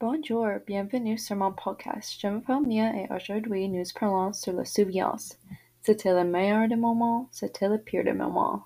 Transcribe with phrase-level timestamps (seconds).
[0.00, 2.20] Bonjour, bienvenue sur mon podcast.
[2.20, 5.36] Je m'appelle Mia et aujourd'hui nous parlons sur la souveillance.
[5.82, 8.62] C'était le meilleur des moments, c'était le pire des moments.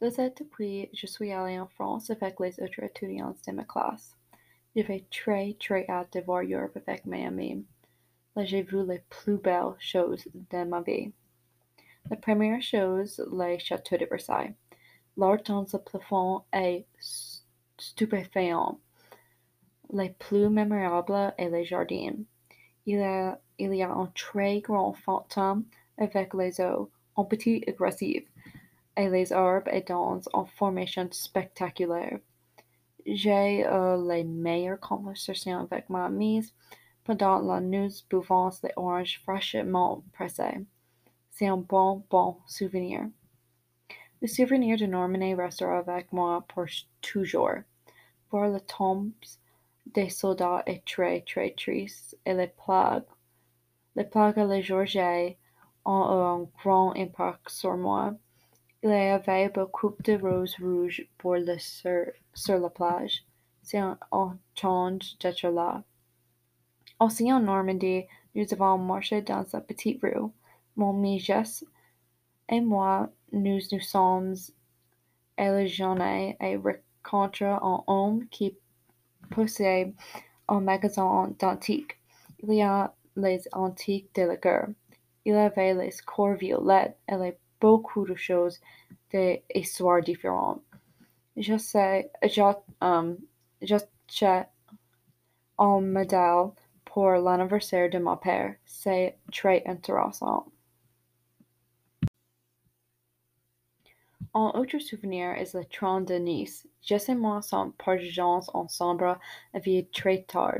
[0.00, 4.16] depuis je suis allée en France avec les autres étudiants de ma classe.
[4.74, 7.66] J'avais très très hâte de voir Europe avec mes amis.
[8.34, 11.12] Là j'ai vu les plus belles choses de ma vie.
[12.10, 14.54] La première chose, le château de Versailles.
[15.16, 16.86] L'art dans le plafond est
[17.78, 18.78] stupéfiant.
[19.90, 22.18] Les plus mémorables est les jardins.
[22.84, 25.64] Il y a, un très grand fontaine
[25.96, 28.24] avec les eaux, en petit agressif,
[28.98, 32.18] et les arbres et dans en formation spectaculaire.
[33.06, 36.52] J'ai eu les meilleures conversations avec ma mise
[37.02, 40.66] pendant la nuit buvant les oranges fraîchement pressées.
[41.36, 43.08] C'est un bon, bon souvenir.
[44.22, 46.66] Le souvenir de Normandy restera avec moi pour
[47.00, 47.64] toujours.
[48.30, 49.10] Voir les tombes
[49.84, 51.52] des soldats est très, très
[52.24, 53.02] et les plagues,
[53.96, 54.96] les plagues et les georges
[55.84, 58.14] ont un grand impact sur moi.
[58.84, 63.24] Il y avait beaucoup de roses rouges pour le sur, la plage.
[63.60, 63.98] C'est un
[64.54, 65.82] change d'être là.
[67.00, 68.04] Aussi en Normandie,
[68.36, 70.30] nous avons marché dans la petite rue.
[70.76, 71.64] Mon Miges
[72.48, 74.34] et moi nous nous sommes
[75.36, 78.56] éloignés et rencontré un homme qui
[79.30, 79.94] possède
[80.48, 81.98] un magasin d'antiques.
[82.40, 84.68] Il y a les antiques de la guerre.
[85.24, 88.60] Il avait les corps violettes et beaucoup de choses
[89.10, 90.62] d'histoires différentes.
[91.36, 92.10] Je sais,
[92.80, 93.16] um,
[93.62, 94.48] j'achète
[95.58, 96.50] un médaille
[96.84, 98.54] pour l'anniversaire de mon père.
[98.66, 100.46] C'est très intéressant.
[104.36, 106.66] Un autre souvenir est le train de Nice.
[106.82, 109.16] Jess et moi sommes partis ensemble
[109.54, 110.56] à vie très tard.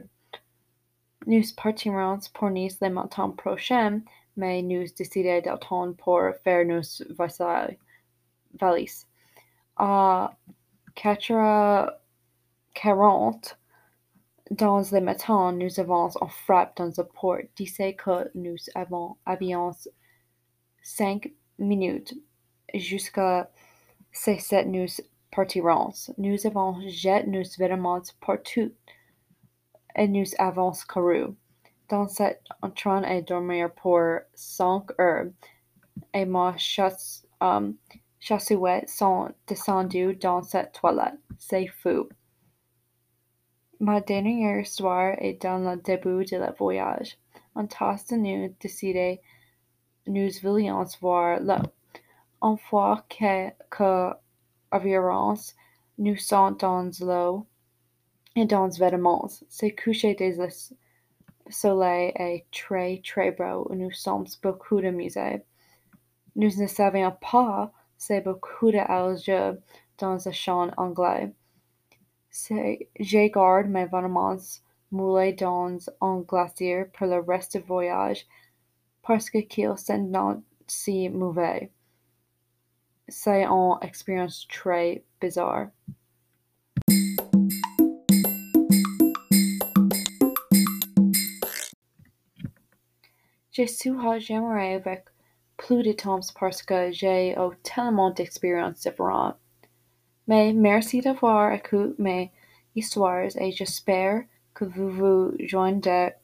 [1.26, 4.00] Nous partirons pour Nice le matin prochain,
[4.36, 6.82] mais nous décidons d'attendre pour faire nos
[8.60, 9.08] valises.
[9.76, 10.32] À
[10.94, 13.56] 4h40
[14.52, 17.38] dans le matin, nous avons un frappe dans le port.
[17.56, 19.72] Disait que nous avons avions
[20.80, 22.14] cinq minutes
[22.78, 23.50] jusqu'à
[24.12, 24.86] ce que nous
[25.30, 25.92] partirons.
[26.18, 28.72] Nous avons jeté nos vêtements partout
[29.96, 31.34] et nous avons couru.
[31.88, 32.42] Dans cet
[32.74, 34.00] train et dormir pour
[34.34, 35.26] cinq heures
[36.12, 37.76] et ma chasse, um,
[38.18, 41.18] chassouette sont descendues dans cette toilette.
[41.38, 42.08] C'est fou.
[43.80, 47.18] Ma dernière histoire est dans le début de le voyage.
[47.54, 49.20] En tas de nous décidé
[50.06, 51.62] nous voulions voir l'eau.
[52.44, 54.14] Une fois que, que
[55.96, 57.46] nous sommes dans l'eau
[58.36, 60.38] et dans vêtements, c'est coucher des
[61.48, 65.42] soleil est très très beau nous sommes beaucoup amusés.
[66.36, 69.58] Nous ne savions pas c'est beaucoup d'algues
[69.96, 71.32] dans le champ anglais.
[72.30, 78.26] Je garde mes vêtements moulés dans un glacier pour le reste du voyage
[79.02, 81.73] parce qu'ils sont si mauvais.
[83.08, 85.68] C'est une expérience très bizarre.
[93.52, 95.04] Je suis j'aimerais avec
[95.56, 99.36] plus de temps parce que j'ai eu tellement d'expériences différentes.
[100.26, 102.32] Mais merci d'avoir écouté mes
[102.74, 106.14] histoires et j'espère que vous vous joindrez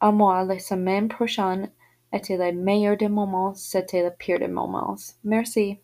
[0.00, 1.70] à moi la semaine prochaine
[2.12, 4.96] était le meilleur des moments, c'était le pire des moments.
[5.24, 5.78] Merci.